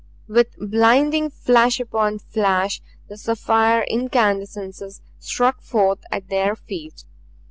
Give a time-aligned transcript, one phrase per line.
[0.27, 7.03] With blinding flash upon flash the sapphire incandescences struck forth at their feet.